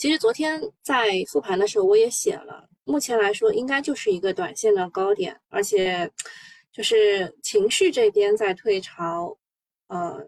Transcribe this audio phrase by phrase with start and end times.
[0.00, 6.10] 其实昨天在复盘的时候我也写了，目前来说应该就是一个短线的高点，而且
[6.72, 9.36] 就是情绪这边在退潮，
[9.88, 10.26] 呃，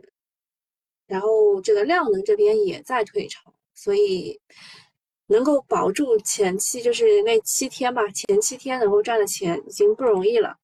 [1.06, 4.38] 然后这个量能这边也在退潮，所以
[5.27, 10.54] 能够保住前期就是那七天吧，前七天能够赚的钱已经不容易了。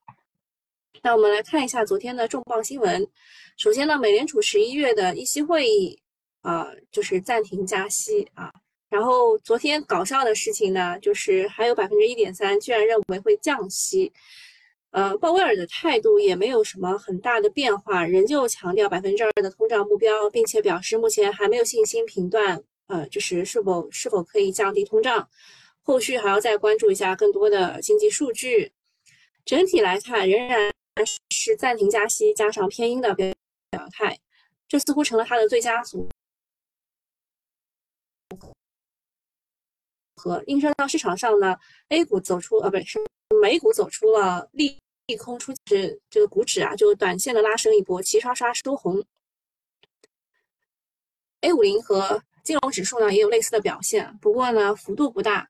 [1.02, 3.09] 那我们来看一下昨天的重磅新闻。
[3.56, 5.98] 首先呢，美联储十一月的议息会议，
[6.43, 8.52] 啊，就是暂停加息啊。
[8.89, 14.12] 然后昨天搞笑的事情呢，就是还有百分之一点三居然认为会降息。
[14.91, 25.28] 呃，鲍威尔的态度也没有什么很大的变化，仍旧强调百分之二的通胀目标，并且表示目前还没有信心评断，呃，就是是否是否可以降低通胀。
[25.83, 28.73] 后续还要再关注一下更多的经济数据。
[29.45, 30.70] 整体来看，仍然。
[31.30, 33.33] 是暂停加息加上偏鹰的表
[33.70, 34.19] 表态，
[34.66, 36.09] 这似乎成了他的最佳组
[40.28, 40.42] 合。
[40.46, 41.56] 映射到市场上呢
[41.88, 42.98] ，A 股走出呃不是
[43.41, 49.03] 美股走出了利利空出是这个股指啊，就短线的拉升一波，齐刷刷收红。
[51.41, 55.48] A 五零和金融指数呢也有类似的表现，不过呢幅度不大。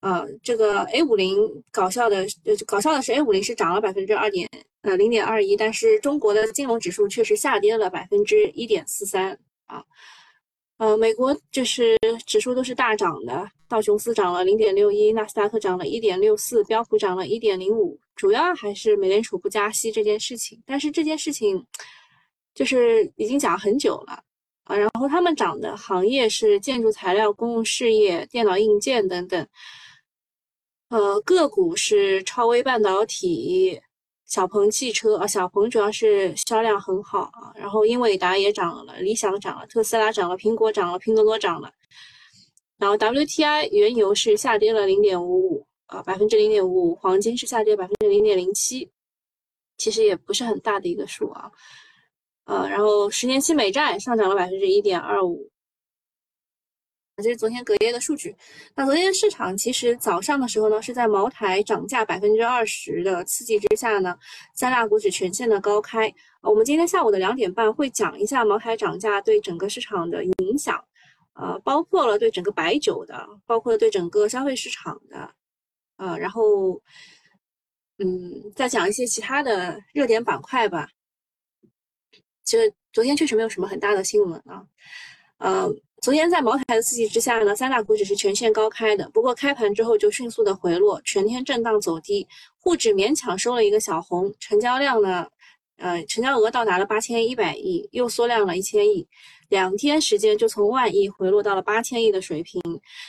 [0.00, 4.48] 啊，这个 A 五零搞笑的，呃，搞笑的是 A 五零是涨了百分之二点，
[4.82, 9.84] 呃，零点二一，但是中国的金融指数却是下跌了百分之一点四三啊。
[10.78, 11.96] 呃美国就是
[12.26, 20.62] 指数都是大涨的，道琼斯涨了零点六一，纳斯达克涨了一点六四，标普涨了一点零五，主要还是美联储不加息这件事情。
[20.66, 21.64] 但是这件事情
[22.54, 24.22] 就是已经讲很久了
[24.64, 29.46] 啊，然后他们涨的行业是建筑材料、公用事业、电脑硬件等等。
[30.88, 33.80] 呃，个股是超微半导体、
[34.26, 37.52] 小鹏汽车啊，小鹏主要是销量很好啊。
[37.54, 41.70] 然后英伟达也涨了，理想涨了，特斯拉涨了，苹果涨了，拼多多涨了。
[42.78, 48.90] 然后 WTI 原油是下跌了零点五五啊，百分之零点五五，黄金是下跌百分之零点零七，
[49.78, 51.50] 其实也不是很大的一个数啊。
[52.44, 55.48] 呃，然后十年期美债上涨了百分之一点二五。
[57.22, 58.36] 这是昨天隔夜的数据。
[58.74, 64.18] 那昨天市场其实早上的时候呢，是在茅台涨价百分之二十的刺激之下呢，
[64.54, 66.12] 三大股指全线的高开。
[66.42, 70.84] 我们今天下午的两点半会讲一下茅台涨价对整个市场的影响，
[71.32, 75.34] 呃，包括了对整个白酒的，包括了对整个消费市场的，
[75.96, 76.78] 呃，然后，
[77.96, 80.90] 嗯，再讲一些其他的热点板块吧。
[82.44, 84.66] 其实昨天确实没有什么很大的新闻啊，
[85.38, 85.74] 呃。
[86.06, 92.24] 昨天在茅台的刺激之下呢，三大股指是全线高开的，不过开盘之后就迅速的回落，全天震荡走低，
[92.60, 95.26] 沪指勉强收了一个小红，成交量呢，
[95.78, 99.04] 呃，成交额到达了八千一百亿，又缩量了一千亿，
[99.48, 102.62] 两天时间就从万亿回落到了八千亿的水平。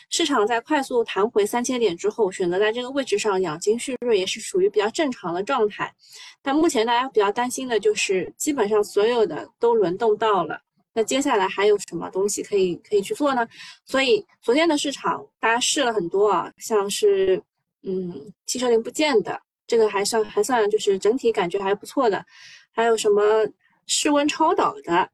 [0.09, 5.94] 市场在快速弹回三千点之后，选择在这个位置上养精蓄锐，也是属于比较正常的状态。
[6.41, 10.59] 但目前大家比较担心的就是，基本上所有的都轮动到了。
[10.97, 13.47] 那接下来还有什么东西可以可以去做呢？
[13.85, 17.40] 所以昨天的市场大家试了很多啊，像是
[17.84, 22.25] 嗯汽车零部件的这个还算还算就是整体感觉还不错的，
[22.72, 23.47] 还有什么
[23.85, 25.08] 室温超导的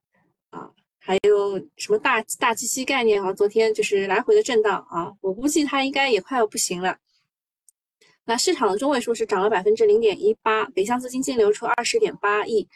[0.51, 6.97] 啊，还有什么大大机器概念啊，昨天就是来回的震荡啊，我估计它应该也快要不行了。
[8.23, 12.69] 那市场的中位数是涨了百分之零点一八，北向资金净流出二十点八亿。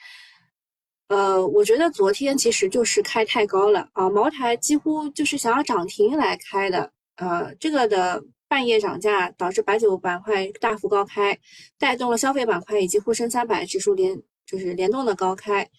[1.07, 11.39] 呃，我觉得昨天其实就是开太高了啊，茅台几乎就是想要涨停来开的，呃，这个的半夜涨价导致白酒板块大幅高开，
[11.77, 15.69] 带动了消费板块以及沪深三百指数联就是联动的高开，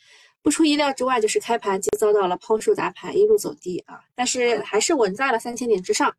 [0.42, 6.14] 不出意料之外，就是开盘即遭到了抛售砸盘，一路走低啊，但是还是稳在了三千点之上。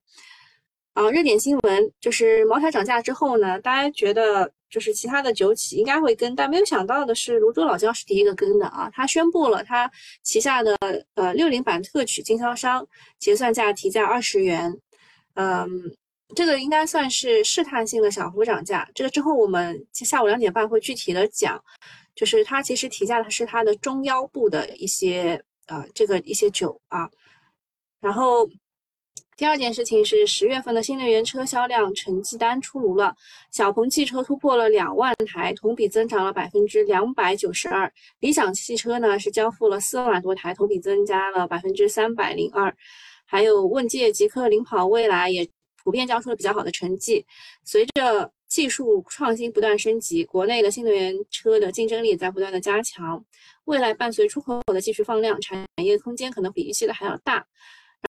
[0.94, 4.53] 啊，热点新闻就是茅台涨价之后呢，大家觉得。
[4.69, 8.90] 就是其他的酒企应该会跟，但没有想到的是，泸州老窖是第一个跟的啊！
[8.94, 9.91] 他宣布了他
[10.22, 10.78] 旗下的
[11.16, 12.88] 呃六零版特曲经销商
[13.18, 14.72] 结算价提价二十元，
[15.34, 15.67] 嗯，
[16.35, 18.90] 这个应该算是试探性的小幅涨价。
[18.93, 21.59] 这个之后我们下午两点半会具体的讲，
[22.16, 27.09] 就是它其实提价的是它的中腰部的一些呃这个一些酒啊，
[27.99, 28.49] 然后。
[29.40, 33.16] 第二件事情是十月份的新能源车销量成绩单出炉了，
[33.52, 37.90] 小鹏汽车突破了两万台，同比增长了百分之两百九十二。
[38.20, 42.76] 理想汽车呢是交付了四万多台，同比增加了百分之三百零二。
[43.26, 45.47] 还有问界、极客、领跑、蔚来也
[45.82, 47.26] 普遍交出了比较好的成绩。
[47.64, 53.24] 随着技术创新不断升级，国内的新能源车的竞争力在不断的加强。
[53.64, 57.47] 未来伴随出口的继续放量，产业空间可能比预期的还要大。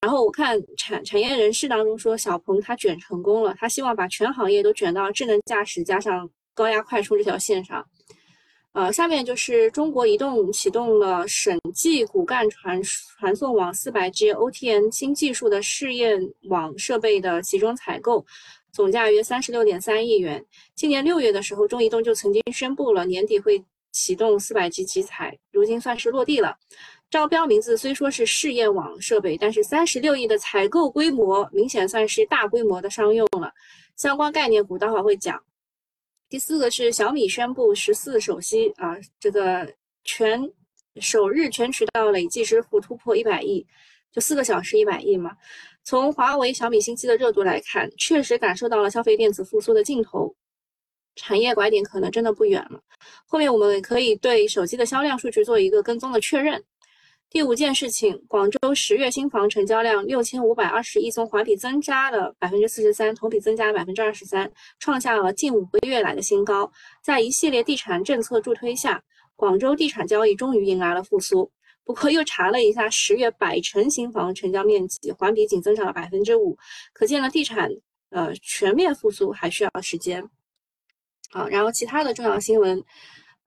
[0.01, 7.85] 然后我看产产业人士当中说，小鹏他卷成功了，他希望把全行业都卷到智能驾驶加上高压快充这条线上。
[8.73, 18.25] 呃，下面就是中国移动启动了省际骨干传传送网四百 G OTN 新技术的试验网设备的集中采购，
[18.73, 20.47] 总价约三十六点三亿元。
[20.77, 26.57] 今年六月的时候，中移动就曾经宣布了年底会启动四百 G 集采，如今算是落地了。
[27.11, 33.53] 招标名字虽说是试验网设备，但是三十六亿的采购规模明显算是大规模的商用了。
[33.97, 35.43] 相关概念股待会会讲。
[36.29, 39.69] 第四个是小米宣布十四手机啊，这个
[40.05, 40.41] 全
[41.01, 43.67] 首日全渠道累计支付突破一百亿，
[44.13, 45.37] 就四个小时一百亿嘛。
[45.83, 50.33] 从华为、小米新机的热度来看，确实感受到了消费电子复苏的劲头，
[51.17, 52.81] 产业拐点可能真的不远了。
[53.27, 56.63] 后面我们可以对手机的销量数据做一个跟踪的确认。
[57.31, 64.51] 第五件事情，广州十月新房成交量六千五百二十亿宗，环比增加了百分之四十三，同比增加百分之二十三，
[64.81, 66.69] 创下了近五个月来的新高。
[67.05, 69.01] 在一系列地产政策助推下，
[69.37, 71.49] 广州地产交易终于迎来了复苏。
[71.85, 76.59] 不过又查了一下，十月百城新房成交面积环比仅增长了百分之五，
[76.93, 77.71] 可见了地产
[78.11, 80.29] 呃全面复苏还需要时间。
[81.31, 82.85] 好，然后其他的重要新闻。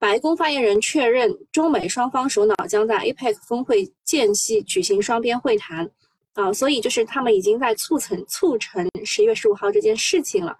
[0.04, 5.90] 白宫发言人确认，中美双方首脑将在 APEC 峰会间隙举行双边会谈，
[6.34, 10.54] 啊，所以就是他们已经在促成促成十月十五号这件事情了。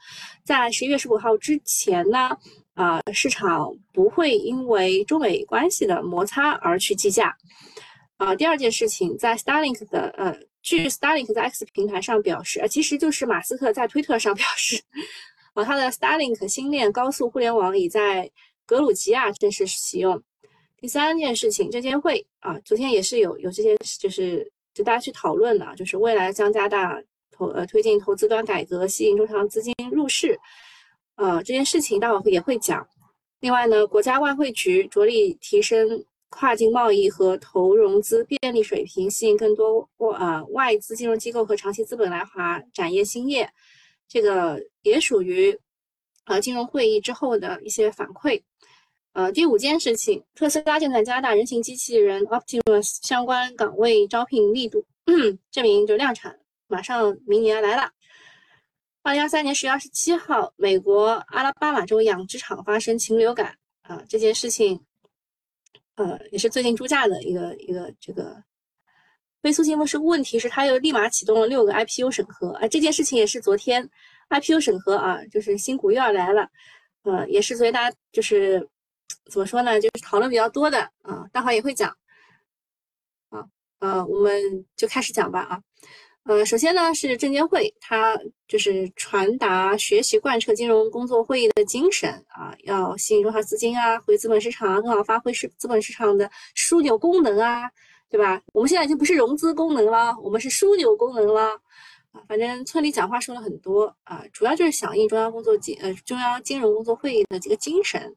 [0.45, 2.35] 在十一月十五号之前呢，
[2.73, 7.37] 啊，市场不会因为中美关系的摩擦而去计价。
[8.17, 14.81] 啊，第二件事情，在 Starlink 的呃，据 Starlink 在 X 平台上表示，呃，其实就是马斯克在推特上表示，
[15.53, 18.31] 啊，他的 Starlink 星链高速互联网已在。
[18.67, 20.23] 格鲁吉亚正式启用。
[20.77, 30.39] 第三件事情，证监会啊，昨天也是有有这些，就是就大家去讨论的，就是未来将加大投呃推进投资端改革，吸引中长资金入市。
[31.17, 32.87] 呃，这件事情待会也会讲。
[33.41, 43.49] 另外呢，国家外汇局着力提升跨境贸易和投融资便利水平，吸引更多外呃外资金融机构和长期资本来华展业兴业。
[44.09, 45.59] 这个也属于
[46.25, 48.43] 呃金融会议之后的一些反馈。
[49.13, 54.85] 呃，第五件事情，特斯拉正在加大人形机器人 Optimus 相关岗位招聘力度，
[55.53, 56.37] 证明就量产
[56.67, 57.93] 马上明年来了。
[59.03, 64.83] 二零二三年十月二十七号，美国阿拉巴马州养殖场发生禽流感啊，这件事情，
[65.95, 68.43] 呃，也是最近猪价的一个一个这个
[69.43, 73.89] 飞速新闻是问题是它又立马启动了六个 IPO 审核，啊，这件事情也是昨天
[74.31, 76.49] IPO 审核啊，就是新股又要来了，
[77.03, 78.69] 呃，也是昨天大家就是。
[79.31, 79.81] 怎么说呢？
[79.81, 81.89] 就是讨论比较多的啊，待会也会讲。
[83.31, 83.43] 啊，
[83.79, 85.63] 呃，我们就开始讲吧啊。
[86.25, 97.71] 呃，首先呢是证监会，它就是传达学习贯彻金融工作会议的精神啊，要吸引中小资金啊回资本市场，更好发挥市资本市场的枢纽功能啊，
[98.11, 98.43] 对吧？
[98.53, 101.59] 我们现在已经不是融资功能了，我们是枢纽功能了
[102.29, 108.15] 反正村里讲话说了很多啊，主要就是响应中央工作金呃中央金融工作会议的这个精神。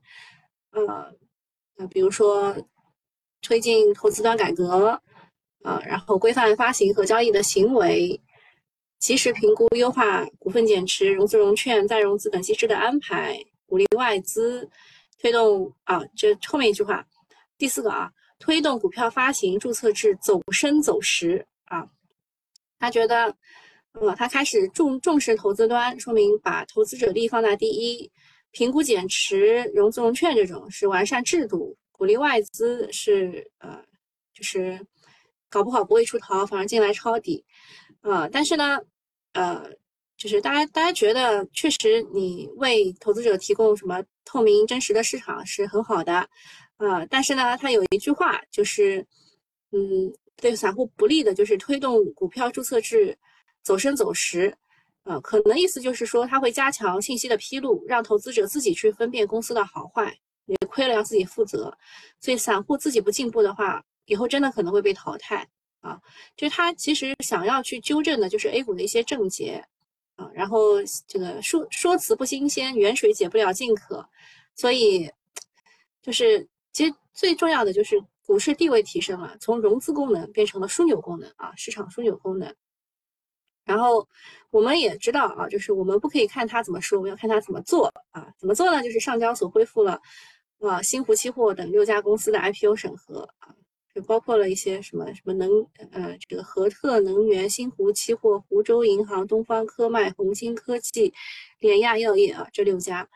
[0.72, 1.14] 呃，
[1.78, 2.56] 呃，比如说
[3.42, 5.02] 推进投资端改革，
[5.64, 8.22] 啊，然后规范发行和交易的行为，
[9.00, 14.70] 及时评估优化股份减持、融资融券、再融资等机制的安排，鼓励外资
[15.20, 17.06] 推动啊，这后面一句话，
[17.58, 21.88] 第四个啊，推动股票发行注册制走深走实啊，
[22.80, 23.36] 他觉得，
[24.02, 28.10] 呃，他开始重重视投资端，说明把投资者利益放在第一。
[28.52, 33.84] 评估减持、融资融券这种是完善制度，鼓励外资是呃，
[34.34, 34.80] 就是
[35.50, 37.44] 搞不好不会出逃，反而进来抄底，
[38.02, 38.80] 呃，但是呢，
[39.34, 39.70] 呃，
[40.18, 46.28] 就是大家大家觉得确实你为投资者提供什么透明真实的市场是很好的，
[46.78, 49.06] 呃，但是呢，他有一句话就是，
[49.72, 53.16] 嗯，对散户不利的就是推动股票注册制
[53.68, 54.56] 走深走实。
[55.04, 61.78] 呃，可能意思就是说，他会加强信息的披露，让投资者自己去分辨公司的好坏，也亏了要自己负责。
[62.22, 65.46] 所以，散户自己不进步的话，以后真的可能会被淘汰
[65.82, 66.00] 啊。
[66.38, 69.62] 就他其实想要去纠正的，就是 A 股的一些症结
[70.16, 70.30] 啊。
[70.34, 74.08] 然后这个说说辞不新鲜，远水解不了近渴。
[74.56, 75.12] 所以，
[76.02, 82.54] 就是其实最重要的就是股市地位提升了，从融资功能变成了枢纽功能啊，市场枢纽功能。
[83.68, 84.08] 然后
[84.50, 88.26] 我们也知道啊，就是我们不可以看他怎么说，我们要看他怎么做啊。
[88.40, 88.82] 怎么做呢？
[88.82, 90.02] 就是上交所恢复了，
[90.62, 93.54] 啊，新湖期货等六家公司的 IPO 审核啊。
[93.94, 95.50] 就包括了一些什么什么能
[95.92, 101.12] 呃这个和特能源、新湖期货、湖州银行、东方科迈、红星科技、
[101.60, 103.10] 联亚药业啊这六家，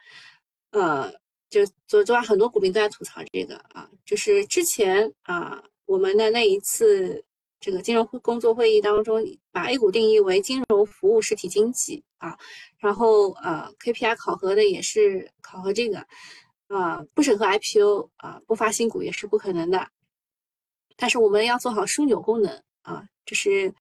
[0.72, 1.14] 呃，
[1.52, 7.24] 就昨昨晚很多股民都在吐槽这个啊，就是之前啊我们的那一次。
[7.62, 12.36] 这个金融工作会议当中，把 A 股定义为金融服务实体经济啊，
[12.80, 16.04] 然后呃 KPI 考核的也是考核这个，
[16.68, 19.88] 啊不审核 IPO 啊不发新股也是不可能的，
[20.98, 23.72] 但是我们要做好枢纽功能啊，就是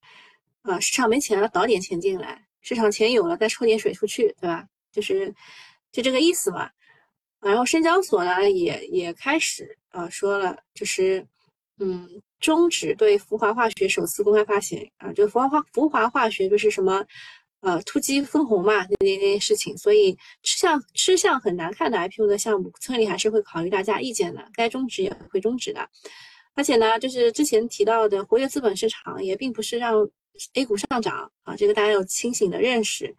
[0.60, 4.68] 啊市场没钱了倒点钱进来，市场钱有了再抽点水出去，对吧？
[4.92, 5.34] 就是
[5.90, 6.70] 就这个意思吧。
[7.40, 11.26] 然后深交所呢也也开始啊说了，就是
[11.78, 12.20] 嗯。
[12.40, 17.04] 终止对福华化学首次公开发行啊，就福华化福华化学就是什么，
[17.60, 25.86] 呃，突击分红嘛，那那那些事情，所以吃相吃相很难看的 IPO 的项目，村里还是会考虑大家意见的，该终止也会终止的。
[26.54, 29.94] 而且呢，就是之前提到的活跃资本市场也并不是让
[30.54, 33.14] A 股上涨啊，这个大家有清醒的认识。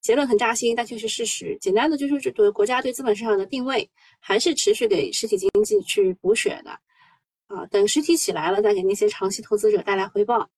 [0.00, 1.56] 结论很扎心，但却是事实。
[1.62, 3.88] 简单的就是，对国家对资本市场的定位
[4.20, 6.78] 还是持续给实体经济去补血的。
[7.54, 10.48] 啊，等实体起来了，再给那些长期投资者带来回报。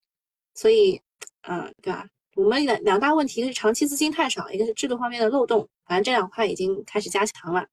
[0.54, 1.00] 所以，
[1.42, 2.06] 嗯，对吧？
[2.34, 5.66] 我们两两大问题，一个是长期资金太少，一个是制度方面的漏洞。
[5.86, 7.66] 反正这两块已经开始加强了。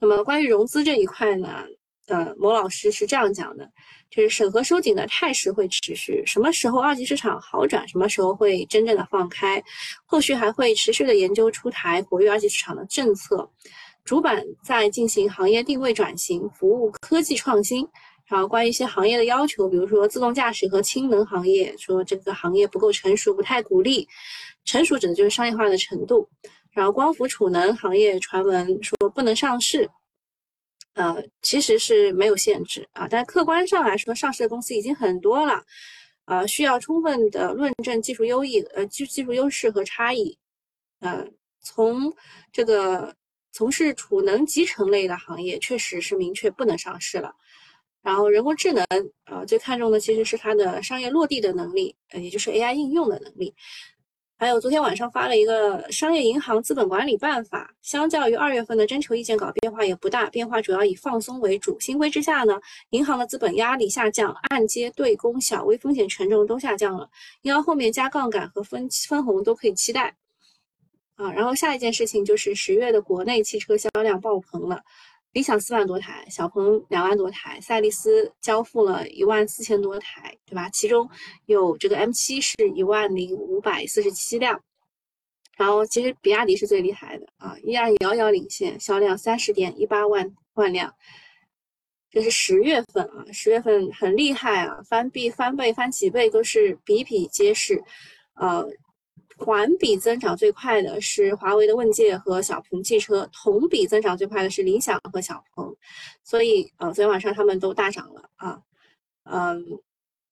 [0.00, 1.64] 那么关于融资这一块呢，
[2.06, 3.70] 呃，某老师是这样讲的，
[4.10, 6.22] 就是审核收紧的态势会持续。
[6.26, 7.86] 什么时候二级市场好转？
[7.86, 9.62] 什么时候会真正的放开？
[10.06, 13.48] 后续还会持续的研究出台活跃二级市场的政策，
[14.04, 17.86] 主板在进行行业定位转型、服务科技创新。
[18.28, 24.06] 然后关于一些行业的要求，比如说自动驾驶和氢能行业，说这个行业不够成熟，不太鼓励。
[24.64, 26.28] 成熟指的就是商业化的程度。
[26.70, 29.88] 然后光伏储能行业传闻说不能上市，
[30.92, 35.64] 呃，其实是没有限制啊，但客观上来说，上市的公司已经很多了，
[36.26, 40.38] 啊，需要充分的论证技术优异，呃，技技术优势和差异。
[41.00, 41.26] 呃，
[41.62, 42.12] 从
[42.52, 43.12] 这个
[43.52, 47.34] 从事储能集成类的行业，确实是明确不能上市了。
[48.02, 48.84] 然后人工智能，
[49.24, 53.54] 啊，最看重的其实是它的商业落地的能力，呃，也就是 AI 应用的能力。
[54.40, 61.76] 还有昨天晚上发了一个商业银行资本管理办法，相较于二月份的征求意见稿变化也不大，变化主要以放松为主。
[61.80, 62.56] 新规之下呢，
[62.90, 67.10] 银行的资本压力下降，按揭对公小微风险权重都下降了，
[67.42, 70.16] 银行后面加杠杆和分分红都可以期待。
[71.16, 74.80] 啊，然后下一件事情就是十月的国内汽车销量爆棚了。
[75.32, 80.68] 理想四万多台，小鹏两万多台，赛力斯交付了一万四千多台，对吧？
[80.70, 81.08] 其中
[81.46, 84.60] 有这个 M7 是一万零五百四十七辆，
[85.56, 90.92] 然后其实比亚迪是最厉害的啊，依然遥遥领先，销量三十点一八万万辆。
[92.10, 97.84] 这是十月份啊，十月份很厉害啊，翻倍、翻倍、翻几倍都是比比皆是，
[98.34, 98.66] 呃。
[99.36, 105.72] 环比增长最快的是华为的问界和小鹏汽车，同比增长最快的是理想和小鹏，
[106.24, 108.60] 所以呃，昨天晚上他们都大涨了啊。
[109.30, 109.64] 嗯，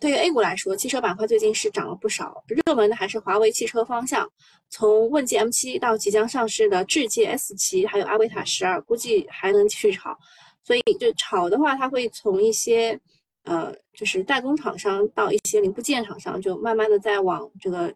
[0.01, 4.29] 对于 A 股来说，汽车板块最近是涨了不少，热门的还是华为汽车方向，
[4.71, 10.19] 从问界 M7 到即将上市的智界 S 七，还有阿维塔十二，估计还能继续炒。
[10.65, 12.99] 所以就炒的话，它会从一些
[13.45, 17.95] 呃，就是代工厂商到一些零部件厂商，就慢慢的在往这个。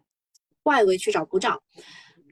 [0.63, 1.59] 外围去找补涨，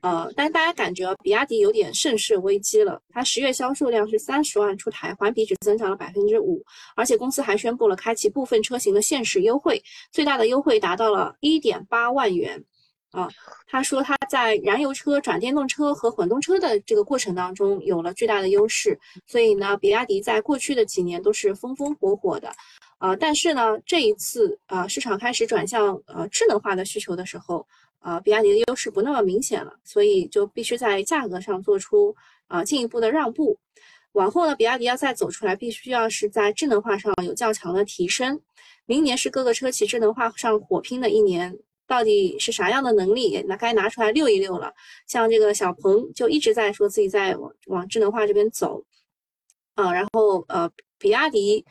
[0.02, 3.02] 呃，但大家感觉比亚迪有点盛世危机了。
[3.10, 6.64] 它十月销售量是三十万出台，环比只增长了百分之五，
[6.96, 9.82] 而且公司还宣布了开启部分车型的限时优惠，
[10.12, 12.64] 最大的优惠达到了一点八万元。
[13.12, 13.28] 啊，
[13.66, 22.54] 他说他在燃油车转电动车和混动车的这个过程当中有了巨大的优势，所以呢，比亚迪在过去的几年都是风风火火的。
[23.00, 27.68] 啊，但是呢，这一次啊，市场开始转向呃智能化的需求的时候。
[28.00, 32.16] 啊，比亚迪的优势不那么明显了，所以就必须在价格上做出
[32.48, 33.58] 啊进一步的让步。
[34.14, 38.40] 往后呢，比亚迪要再走出来，必须要是在智能化上有较强的提升。
[38.86, 44.74] 明年是各个车企智能化上火拼的一年，到底是啥样的能力，那该拿出来溜一溜了。
[45.06, 48.84] 像这个小鹏就一直在说自己在往往智能化这边走，
[49.76, 51.64] 啊，然后呃，比亚迪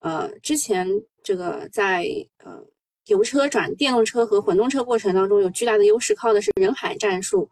[0.00, 0.86] 呃之前
[1.22, 2.06] 这个在
[2.44, 2.62] 呃。
[3.10, 7.50] 油车转电动车和混动车过程当中有巨大的优势，靠的是人海战术，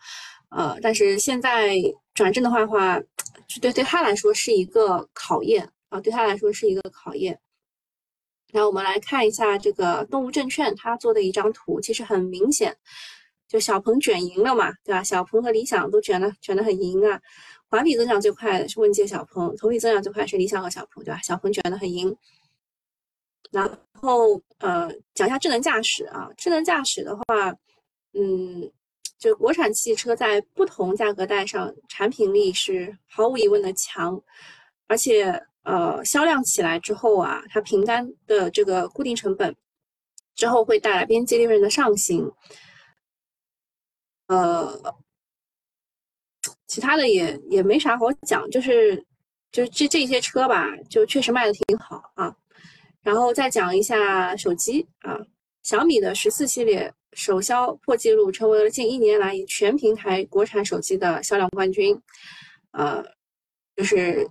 [0.51, 1.75] 呃，但是现在
[2.15, 3.01] 转正的话话，
[3.61, 7.41] 对对他来说是一个考验啊，对他来说是一个考验。
[8.53, 12.77] 那我们来看一下这个动物证券他做的一张图，其实很明显，
[13.49, 15.03] 就小鹏卷赢了嘛，对吧？
[15.03, 17.21] 小鹏和理想都卷的卷的很赢啊，
[17.69, 21.21] 环比增长最快的是问界小鹏，同比增长最快是理想和小鹏，对吧？
[21.23, 22.17] 小鹏卷的很赢。
[23.51, 27.25] 然然后呃，讲一下智能驾驶啊，智能驾驶的话，
[28.13, 28.71] 嗯，
[29.19, 34.23] 就国产汽车在不同价格带上产品力是毫无疑问的强，
[34.87, 35.31] 而且
[35.65, 39.55] 呃，销量起来之后啊，它平单的这个固定成本
[40.37, 42.31] 之后会带来边际利润的上行，
[44.29, 44.95] 呃，
[46.69, 49.05] 其他的也也没啥好讲，就是
[49.51, 52.37] 就是这这些车吧，就确实卖的挺好啊。
[53.09, 55.19] 然后再讲一下手机啊，
[55.63, 61.99] 小米的十四系列首销破纪录，成为了近一年来全平台国产手机的销量冠军。
[62.73, 63.03] 呃，
[63.77, 64.29] 就是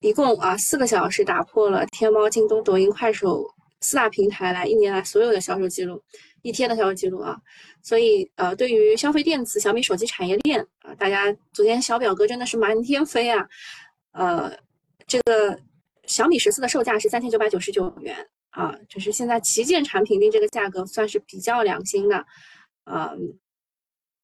[0.00, 3.48] 一共啊四个小时打破了天猫、京东、抖音、快手
[3.80, 5.98] 四大平台来一年来所有的销售记录，
[6.42, 7.40] 一天的销售记录啊。
[7.82, 13.48] 所以呃，对于消费电子、小米手机产业链啊，大家昨天小表哥真的是满天飞啊。
[14.12, 14.54] 呃，
[15.06, 15.58] 这个。
[16.06, 22.24] 小米十四的售价是三千九百九十九元啊，就是现在旗舰产品定这个价格算是比较良心的，
[22.84, 23.38] 嗯，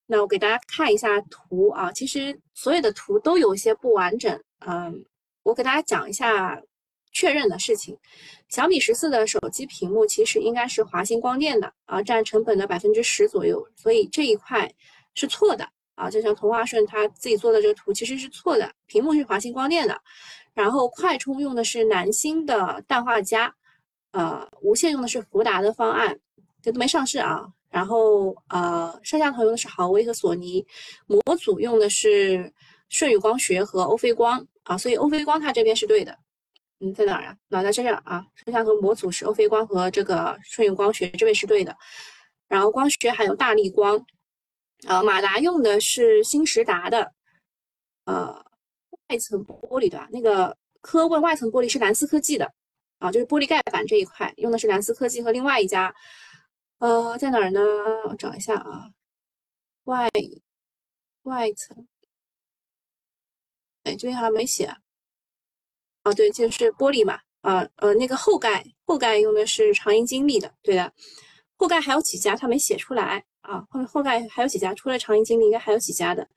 [0.07, 5.05] 那我给大家看一下图啊，其实所有的图都有些不完整，嗯，
[5.43, 6.63] 我给大家讲一下
[7.13, 7.99] 确认的事情。
[8.49, 14.73] 小米十四的手机屏幕其实应该是华星光电的啊，占成本的百分之十左右，所以这一块
[15.15, 20.01] 是错的啊，就像同花顺他自己做的这个图其实是错的，屏幕是华星光电的。
[20.61, 23.50] 然后快充用的是南星的氮化镓，
[24.12, 26.21] 呃，无线用的是福达的方案，
[26.61, 27.49] 这都没上市啊。
[27.71, 30.62] 然后呃，摄像头用的是豪威和索尼，
[31.07, 32.52] 模组用的是
[32.90, 36.14] 舜宇光学和欧菲光啊，所以欧菲光它这边是对的。
[36.81, 37.35] 嗯，在哪儿啊？
[37.49, 38.23] 哪在这儿啊？
[38.45, 41.75] 摄像头模组是欧菲光和这个舜宇光学，这边是对的。
[42.49, 43.99] 然后光学还有大力光，
[44.87, 47.11] 呃，马达用的是新时达的，
[48.05, 48.45] 呃。
[49.11, 50.09] 外层玻璃对吧？
[50.12, 52.50] 那个科问外层玻璃是蓝思科技的
[52.99, 55.93] 啊，就是玻璃盖板这一块用的是蓝思科技和另外一家，
[56.79, 57.61] 呃，在哪儿呢？
[58.09, 58.88] 我找一下啊，
[59.85, 60.09] 外
[61.23, 61.87] 外层，
[63.83, 64.79] 哎，这边好像没写啊。
[66.05, 70.92] 哦，对，就是玻璃嘛，啊呃，那个后盖后盖用的是长盈精密的，对的，
[71.57, 76.29] 后盖还有几家他没写出来啊，后后盖还有几家，除了长盈精密，应该还有几家的。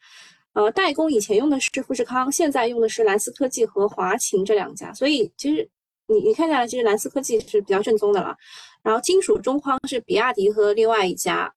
[0.53, 5.67] 呃，代工以前用的是富士康，现在用的是蓝思科技和华擎这两家，所以其实
[6.07, 8.37] 你你看下来，其实蓝思科技是比较正宗的了。
[8.83, 11.51] 然后金属中框是比亚迪和另外一家，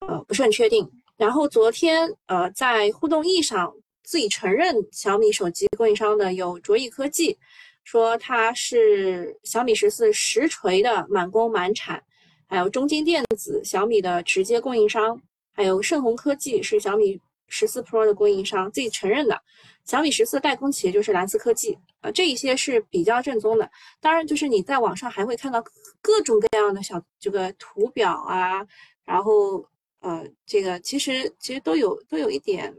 [0.00, 0.86] 呃，不是很确定。
[1.16, 7.38] 然后昨天呃，在互动易上自己承认小米手机供应商的有卓翼科技，
[7.84, 12.02] 说它是小米十四实锤的满工满产，
[12.46, 15.18] 还有中金电子小米的直接供应商，
[15.54, 17.18] 还有盛虹科技是小米。
[17.50, 19.42] 十四 Pro 的供应商自己承认的，
[19.84, 23.70] 小米十四代工企业就是蓝思科技啊，这一些是比较正宗的。
[24.00, 25.62] 当然，就是你在网上还会看到
[26.00, 28.66] 各种各样的小这个图表啊，
[29.04, 29.68] 然后
[30.00, 32.74] 呃，这个其实其实都有都有一点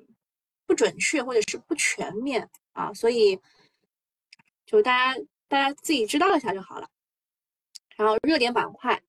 [0.65, 3.39] 不准确或者是不全面啊，所以
[4.65, 6.88] 就大家大家自己知道一下就好了。
[7.97, 8.99] 然后热点板块。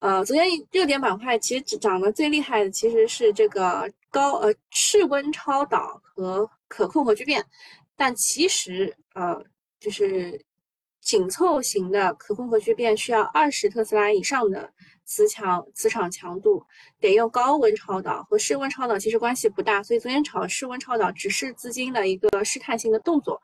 [0.00, 7.44] 呃，昨天热点板块其实涨得最厉害的其实是这个高呃室温超导和可控核聚变，
[7.96, 9.44] 但其实呃
[9.78, 10.42] 就是
[11.02, 14.72] 紧凑型的可控核聚变需要二十特斯拉以上的
[15.04, 16.64] 磁强磁场强度，
[16.98, 23.38] 得用高温超导和室温超导其实关系不大，所以昨天炒室温超导只是资金的一个试探性的动作。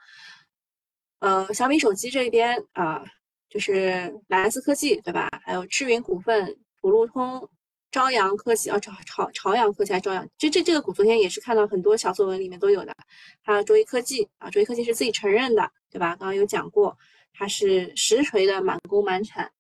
[1.19, 3.05] 呃，小米手机这边啊。
[3.53, 5.29] 就是蓝思科技对吧？
[5.45, 7.47] 还有智云股份、普路通、
[7.93, 12.97] 朝阳科技啊，朝朝朝阳科技还朝阳，这这这个股昨天也是看到很多小作文里面都有的。
[13.43, 16.17] 还有卓一科技啊，卓一科技是自己承认的，对吧？
[16.17, 16.97] 刚刚有讲过，
[17.35, 19.53] 它是实锤的满工满产。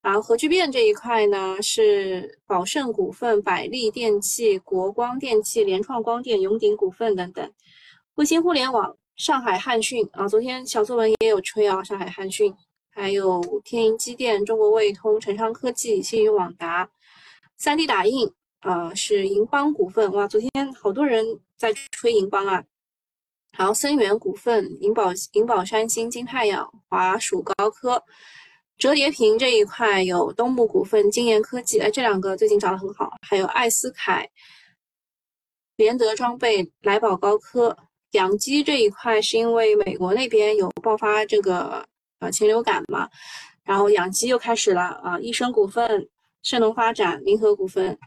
[0.00, 7.52] 然后核聚变这一块呢，是宝盛股份、百利电器、国光电器、联创光电、永鼎股份等等。
[8.14, 12.54] 卫星互联网，上海汉讯啊，昨天小作文也有吹啊，上海汉讯。
[12.90, 16.88] 还有天银机电、中国卫通、城商科技、信宇网达、
[17.58, 20.12] 三 D 打印，啊，是银邦股份。
[20.12, 22.64] 哇，昨天好多人在吹银邦啊。
[23.56, 28.00] 然后森源股份、银宝、银宝山新、金太阳、华曙高科、
[28.78, 33.12] 折叠屏这一块有东部股份、金研科技，哎，这两个最近涨得很好。
[33.28, 34.30] 还有艾斯凯、
[35.76, 37.76] 联德装备、来宝高科。
[38.12, 41.84] 养鸡这一块是因为美国那边有爆发这个。
[42.20, 43.08] 啊，禽流感嘛，
[43.62, 45.16] 然后养鸡又开始了啊！
[45.20, 46.08] 益生股份、
[46.42, 47.98] 盛农发展、民和股份、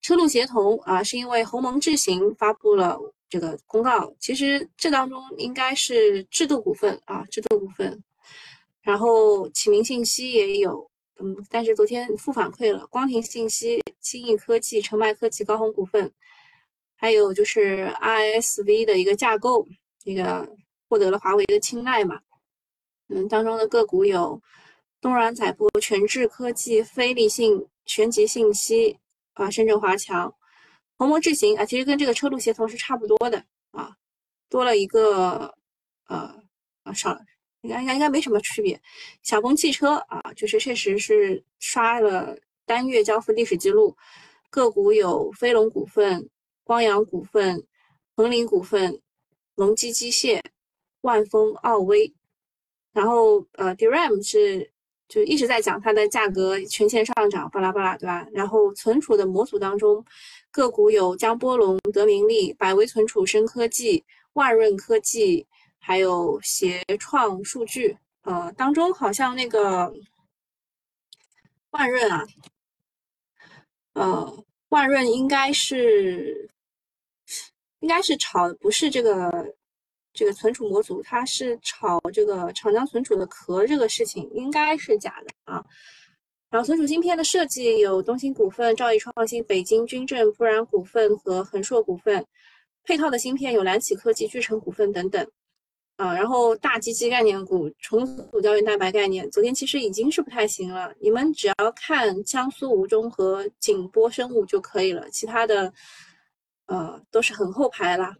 [0.00, 4.14] 车路协同啊，是因为鸿蒙智行发布了这个公告。
[4.18, 8.02] 其实这当中应该是制度股份啊，制度股份。
[8.82, 12.86] 然后启明信息也有，嗯，但是昨天负反馈了。
[12.88, 16.12] 光庭信息、新易科技、澄迈科技、高鸿股份，
[16.94, 19.66] 还有就是 ISV 的一个架构，
[20.04, 20.46] 这个
[20.86, 22.20] 获得了华为的青睐嘛。
[23.08, 24.38] 嗯，当中的个股有
[25.04, 28.98] 东软载波、全智科技、飞利信、全极信息
[29.34, 30.34] 啊、深圳华强、
[30.96, 33.94] 鸿蒙智行啊，其实跟这个车路协同是差不多的啊，
[34.48, 35.54] 多了一个
[36.08, 36.34] 呃
[36.84, 37.20] 啊少了。
[37.60, 38.80] 应该应该应该没什么区别。
[39.22, 43.94] 小鹏汽车啊，就是确实是刷了单月交付历史记录。
[44.48, 46.26] 个股有飞龙股份、
[46.62, 47.62] 光阳股份、
[48.16, 48.98] 恒林股份、
[49.56, 50.40] 隆基机械、
[51.02, 52.10] 万丰奥威。
[52.94, 54.72] 然后呃，DRAM 是
[55.08, 58.26] 就一直在讲它的价格全线上涨，巴拉巴拉，对吧？
[58.32, 60.04] 然后存储的模组当中，
[60.50, 65.46] 个股有江波龙、德明利、百威存储、深科技、万润科技。
[65.86, 69.92] 还有协创数据，呃，当中好像那个
[71.72, 72.26] 万润啊，
[73.92, 76.48] 呃，万润应该是
[77.80, 79.54] 应该是炒不是这个
[80.14, 85.62] 这个存储模组，它是炒这个长江存储的壳这个事情，应该是假的啊。
[86.48, 92.24] 然后存储芯片的设计有东兴股份、兆易创新、北京军政、不然股份和恒硕股份，
[92.84, 95.28] 配套的芯片有蓝启科技、聚成股份等等。
[95.96, 100.92] 啊，然后大机器概念股、重组胶原蛋白概念，昨天其实已经是不太行了。
[101.00, 105.72] 你们只要看江苏吴中和景波生物就可以了，其他的，
[106.66, 108.12] 呃，都是很后排啦。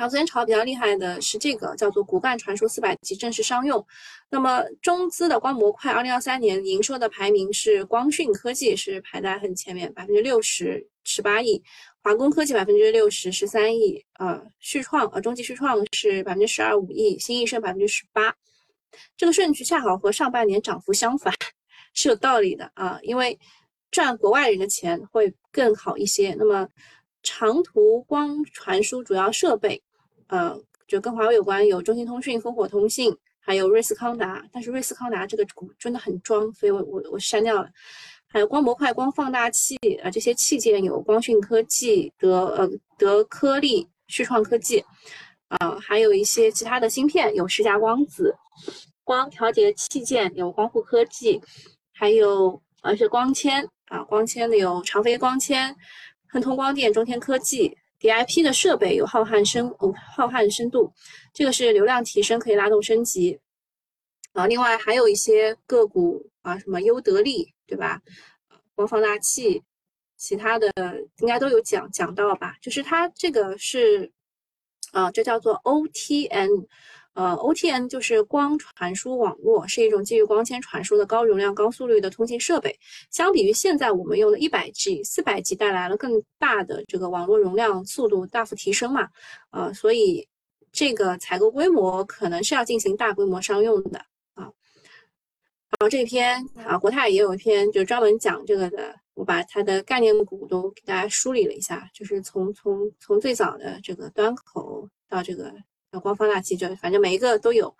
[0.00, 3.86] 然后昨天炒的比较厉害的是这个叫做骨干传输四百级正式商用。
[4.30, 11.62] 那么中资的光模块，二零二三年营收的排名是光讯科技是排在很前面，百分之六十十八亿。
[12.02, 18.34] 华工科技百分之六十十三亿，呃，旭创呃中极旭创是百分之十二五亿，新易盛百分之十八，
[19.18, 21.30] 这个顺序恰好和上半年涨幅相反，
[21.92, 23.38] 是有道理的啊，因为
[23.90, 26.34] 赚国外人的钱会更好一些。
[26.38, 26.66] 那么
[27.22, 29.82] 长途光传输主要设备，
[30.30, 37.68] 呃，就跟华为有关，有中兴通讯、烽火通信，还有瑞斯康达，但是瑞斯康达这个股真的很装，所以我我我删掉了。
[38.28, 44.84] 还有光模块、光放大器啊，这些器件有光讯科技、德呃德科力、旭创科技，
[45.48, 48.30] 啊，还有一些其他的芯片，有世嘉光子；
[49.02, 51.40] 光调节器件有光护科技，
[51.92, 55.74] 还有呃是光纤啊，光纤的有长飞光纤、
[56.28, 59.72] 亨通光电、中天科技；DIP 的设备有浩瀚深
[60.16, 60.92] 浩瀚深度，
[61.32, 63.38] 这个是流量提升可以拉动升级
[64.32, 64.48] 啊。
[64.48, 67.54] 另外还有一些个股啊，什么优得利。
[67.70, 68.02] 对吧？
[68.74, 69.62] 光放大器，
[70.16, 70.72] 其他的
[71.18, 72.56] 应该都有讲讲到吧？
[72.60, 74.10] 就是它这个是，
[74.90, 76.66] 啊，这叫做 OTN，
[77.14, 82.78] 呃，OTN 就是光传输网络，是一种基于光纤传输的高容量、高速率的通信设备。
[83.10, 89.08] 相比于现在我们用的一百 G、四百 G，带来了更大的这个网络容量、速度大幅提升嘛？
[89.50, 90.26] 呃，所以
[90.72, 93.98] 这个采购规模可能是要进行大规模商用的
[94.34, 94.44] 啊。
[94.44, 98.94] 然后这篇啊，国泰也有一篇，就专门讲这个的。
[99.14, 105.52] 我把它的概念股都给大家梳理了一下，就是从从从最早的这个端口到这个
[105.98, 107.74] 光放大器，就反正每一个都有，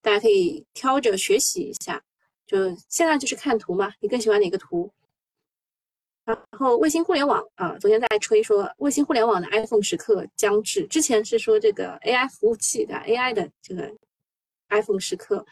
[0.00, 2.02] 大家可以挑着学习一下。
[2.46, 4.90] 就现在就是看图嘛，你更喜欢哪个图？
[6.24, 13.92] 然后卫星互联网啊，昨天在吹说卫星互联网的 iPhone 时刻将至，之前是说这个 AI 服务器的 AI 的这个
[14.68, 15.44] iPhone 时刻。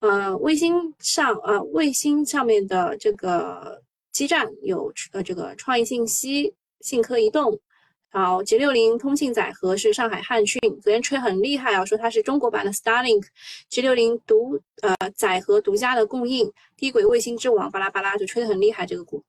[0.00, 3.82] 呃，卫星上啊，卫星上面的这个
[4.12, 7.58] 基站有呃，这个创意信息、信科移动，
[8.10, 19.22] 好 G 六零通信载荷是上海汉讯，昨天吹很厉害啊，说它是中国版的 Starlink，G 六零独呃载荷独家的供应，低轨卫星之王，巴拉巴拉就吹得很厉害这个股。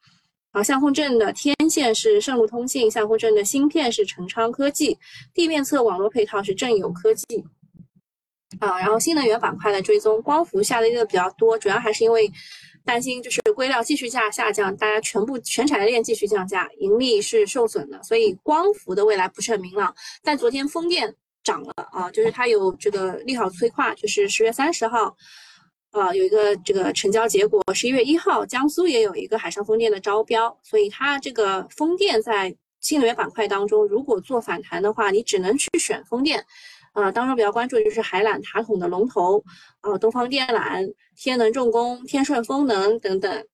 [0.52, 4.98] 好，相锋镇的天线是盛路通信，相锋镇的芯片是成昌科技，
[5.34, 7.26] 地面侧网络配套是正友科技。
[8.60, 12.32] 啊，然后新能源板块的追踪，光伏下跌的比较多，主要还是因为
[12.86, 19.94] 担心就是硅料继续价下降，大家全部全产业链继续降价，盈利是受损的，所以光伏的未来不是很明朗。
[20.24, 21.13] 但昨天风电
[21.44, 25.15] 涨了啊，就是它有这个利好催化，就是十月三十号，
[25.92, 36.46] 啊有一个这个成交结果，十一月一号江苏也有一个海上风电的招标，所以它这个风电在新能源板块当中，如果做反弹的话，你只能去选风电。
[36.93, 39.43] 呃，当中比较关注的就是海缆塔筒的龙头，
[39.82, 43.47] 啊，东方电缆、天能重工、天顺风能等等，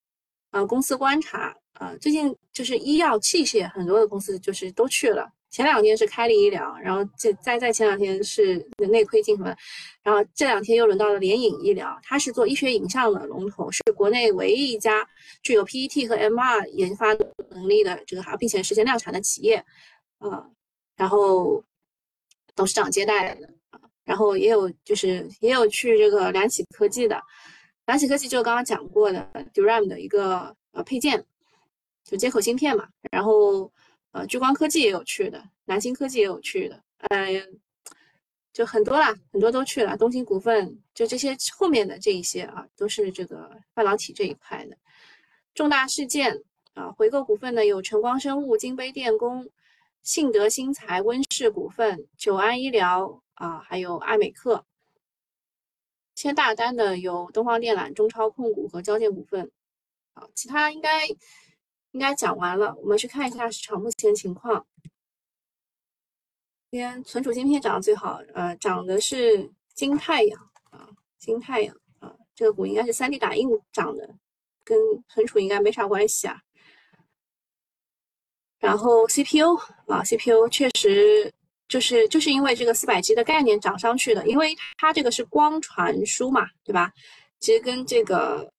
[0.50, 8.56] 啊，公司观察，啊，最近就是医药器械很多的公司就是都去了，前两天是开立医疗，然后这再再前两天是
[8.90, 9.54] 内窥镜什么，
[10.02, 15.06] 然后这两天又轮到了联影医疗，它是做医学影像的龙头，是国内唯一一家
[15.42, 17.12] 具有 PET 和 MR 研发
[17.50, 19.56] 能力的这个还并且实现量产的企业，
[20.18, 20.46] 啊，
[20.96, 21.62] 然后
[22.56, 23.48] 董事长接待的，
[24.02, 27.22] 然后也有就是也有去这个良启科技的，
[27.84, 31.24] 良启科技就刚刚讲过的 DRAM 的一个呃配件，
[32.02, 33.70] 就接口芯片嘛，然后。
[34.12, 37.28] 呃，聚光科技也有去的，南星科技也有去的，呃，
[38.50, 39.94] 就很多啦，很多都去了。
[39.94, 44.76] 东兴股份就这些后面的这一些啊，都是这个半导体这一块的
[45.54, 46.42] 重大事件
[46.72, 46.90] 啊。
[46.92, 49.46] 回购股份呢有晨光生物、金杯电工、
[50.06, 54.64] 信德新材、温氏股份、久安医疗啊，还有爱美克。
[56.14, 59.50] 签大单的有东方电缆、中超控股和交建股份。
[60.14, 61.08] 啊，其他应该。
[61.92, 64.66] 应该讲完了，我们去看一下市场目前情况。
[66.70, 74.14] 今天存储芯片涨得最好，呃，涨的是金太阳啊，金太阳啊，这个股应该是三 D 打印涨的，
[74.62, 76.42] 跟存储应该没啥关系啊。
[78.58, 81.32] 然后 CPU 啊，CPU 确实
[81.68, 86.92] 就是就是因为这个四百 G 的概念涨上去的，因为它这个是光传输嘛，对吧？
[87.40, 88.50] 其实跟这个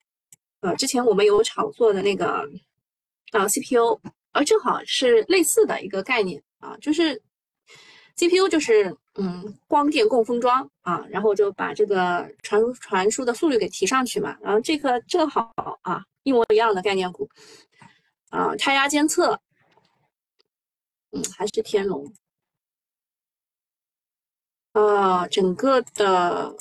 [0.62, 2.48] 呃之前我们有炒作的那个。
[3.34, 4.00] 啊，CPU，
[4.32, 7.22] 而正好是类似的一个概念啊，就是
[8.16, 17.30] CPU 就是嗯，光电共封装啊，然后就把这个传输传输的速率给提上去嘛，然后这个正好啊，一模一样的概念股
[18.30, 19.38] 啊，胎压监测，
[21.38, 22.14] 还是天龙
[24.74, 26.56] 啊，整个的。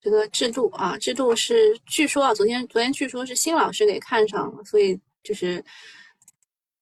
[0.00, 5.64] 这个制度啊，制度是据说啊，昨天昨天据说是新老师给看上了，所以就是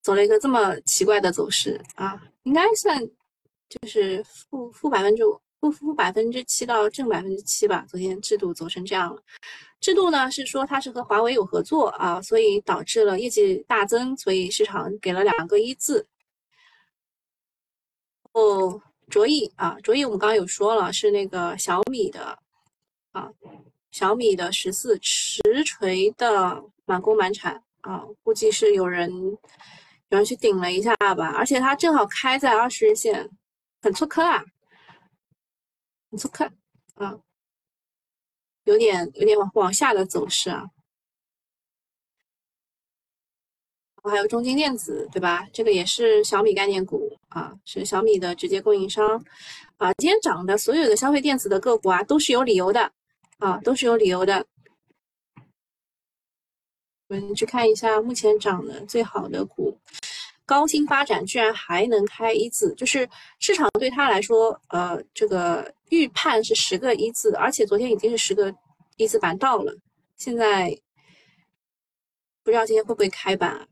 [0.00, 3.00] 走了一个这么奇怪的走势啊，应该算
[3.68, 7.86] 就是负负百分之五不负百分之七到正百分之七吧。
[7.88, 9.22] 昨天制度走成这样了，
[9.80, 16.04] 制度呢是说它是和华为有合作啊，所以导致了业绩大增，所以市场给了两个一字。
[18.32, 22.36] 哦，卓翼啊，卓翼我们刚刚有说了，是那个小米的。
[23.12, 23.30] 啊，
[23.92, 29.08] 小米的十四实锤的满工满产啊，估计是有人
[30.08, 33.30] 有人去顶了一下吧，而且它正好开在二十日线，
[33.80, 34.42] 很粗坑啊，
[36.12, 36.54] 你去看
[36.94, 37.18] 啊，
[38.64, 40.70] 有点有点往往下的走势啊。
[44.04, 45.48] 还有中金电子，对吧？
[45.54, 49.24] 这个也是小米概念股啊，是小米的直接供应商
[49.78, 49.92] 啊。
[49.94, 52.92] 今天涨的所有的消费电子的个股啊，都是有理由的。
[53.38, 54.46] 啊，都是有理由的。
[57.08, 59.80] 我们去看一下目前涨的最好的股，
[60.52, 68.54] 高新发展居然还能开一字，就是市场对它来说，呃，这个预判是十个一字，而且昨天已经是十个
[68.98, 69.74] 一字板到了，
[70.16, 70.78] 现在
[72.44, 73.66] 不知道今天会不会开板啊。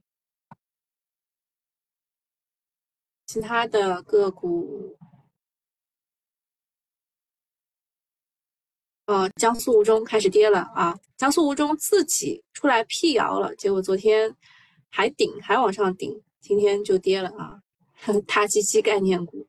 [3.26, 4.96] 其他的个股。
[9.04, 10.96] 呃，江苏吴中开始跌了啊！
[11.18, 14.34] 江苏吴中自己出来辟谣了，结果昨天
[14.88, 17.62] 还顶，还往上顶，今天就跌了啊！
[18.26, 19.46] 大基基概念股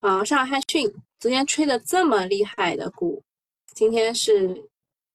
[0.00, 3.22] 啊，上海汉讯昨天吹的这么厉害的股，
[3.74, 4.48] 今天是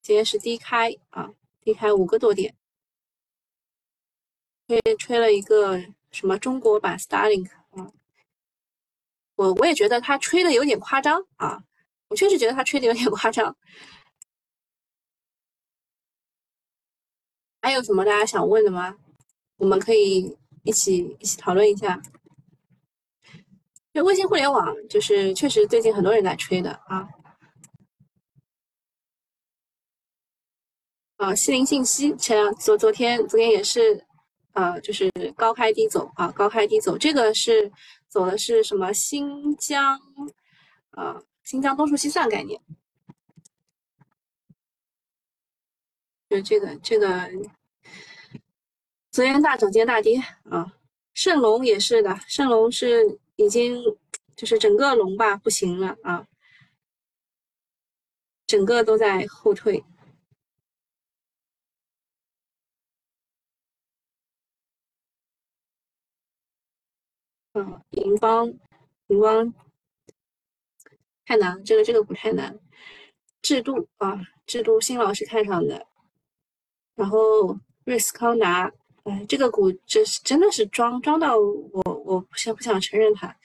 [0.01, 2.55] 今天是低开啊，低开五个多点，
[4.67, 7.91] 吹吹了一个什么中国版 Starlink 啊，
[9.35, 11.63] 我我也觉得他吹的有点夸张啊。
[12.07, 13.57] 我确实觉得他吹的有点夸张。
[17.63, 18.95] 还有什么大家想问的吗？
[19.57, 22.01] 我们可以一起一起讨论一下。
[23.93, 27.07] 就卫星互联网，就是确实最近很多人在吹的啊。
[31.15, 34.05] 啊，西林信息前昨昨天昨天也是，
[34.51, 36.97] 呃，就是高开低走啊，高开低走。
[36.97, 37.71] 这个是
[38.09, 38.91] 走的是什么？
[38.91, 39.97] 新疆，
[40.89, 41.23] 啊。
[41.45, 42.59] 新疆东数西算概念，
[46.27, 47.29] 就这个这个，
[49.15, 50.17] 昨天大涨，今天大跌
[50.49, 50.73] 啊。
[51.13, 53.81] 圣龙也是的，圣龙是已经
[54.35, 56.27] 就是整个龙吧不行了啊，
[58.45, 59.81] 整个都在后退。
[67.53, 68.53] 嗯，银邦，
[69.07, 69.53] 银邦。
[71.23, 72.59] 太难，这个这个不太难。
[73.41, 75.87] 制度啊，制度新老师看上的，
[76.95, 78.73] 然后瑞斯康达
[79.05, 83.35] 哎，这个股这是真的是装装到我我不想不想承认它。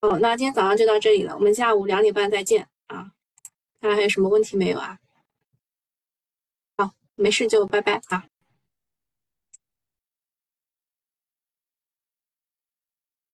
[0.00, 3.12] 哦，那今天早上就到这里了，我们下午两点半再见啊！
[3.80, 4.98] 看看还有什么问题没有啊？
[6.76, 8.26] 好，没事就拜拜啊。